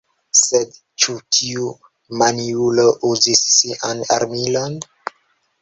[0.37, 1.67] Sed ĉu tiu
[2.21, 4.81] maniulo uzis sian armilon?